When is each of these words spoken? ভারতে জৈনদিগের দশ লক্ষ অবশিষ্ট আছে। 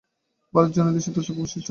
ভারতে 0.53 0.71
জৈনদিগের 0.75 1.13
দশ 1.15 1.25
লক্ষ 1.27 1.39
অবশিষ্ট 1.39 1.57
আছে। 1.57 1.69